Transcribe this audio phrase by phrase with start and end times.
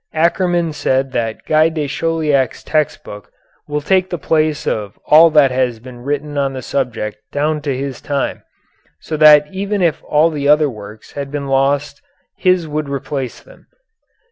[0.15, 3.29] Ackermann said that Guy de Chauliac's text book
[3.67, 7.77] will take the place of all that has been written on the subject down to
[7.77, 8.41] his time,
[8.99, 12.01] so that even if all the other works had been lost
[12.35, 13.67] his would replace them.